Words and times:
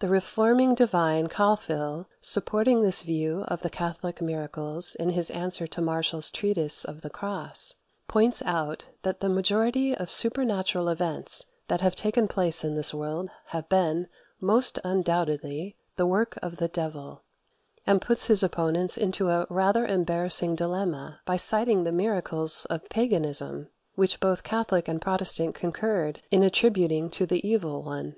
The 0.00 0.08
reforming 0.10 0.74
divine 0.74 1.28
Calfhill, 1.28 2.06
supporting 2.20 2.82
this 2.82 3.00
view 3.00 3.44
of 3.48 3.62
the 3.62 3.70
Catholic 3.70 4.20
miracles 4.20 4.94
in 4.94 5.08
his 5.08 5.30
answer 5.30 5.66
to 5.66 5.80
Martiall's 5.80 6.28
"Treatise 6.28 6.84
of 6.84 7.00
the 7.00 7.08
Cross," 7.08 7.76
points 8.06 8.42
out 8.44 8.84
that 9.04 9.20
the 9.20 9.30
majority 9.30 9.96
of 9.96 10.10
supernatural 10.10 10.90
events 10.90 11.46
that 11.68 11.80
have 11.80 11.96
taken 11.96 12.28
place 12.28 12.62
in 12.62 12.74
this 12.74 12.92
world 12.92 13.30
have 13.46 13.66
been, 13.70 14.06
most 14.38 14.78
undoubtedly, 14.84 15.76
the 15.96 16.04
work 16.06 16.38
of 16.42 16.58
the 16.58 16.68
devil; 16.68 17.22
and 17.86 18.02
puts 18.02 18.26
his 18.26 18.42
opponents 18.42 18.98
into 18.98 19.30
a 19.30 19.46
rather 19.48 19.86
embarrassing 19.86 20.54
dilemma 20.56 21.20
by 21.24 21.38
citing 21.38 21.84
the 21.84 21.90
miracles 21.90 22.66
of 22.66 22.86
paganism, 22.90 23.68
which 23.94 24.20
both 24.20 24.42
Catholic 24.42 24.88
and 24.88 25.00
Protestant 25.00 25.54
concurred 25.54 26.20
in 26.30 26.42
attributing 26.42 27.08
to 27.12 27.24
the 27.24 27.40
evil 27.48 27.82
one. 27.82 28.16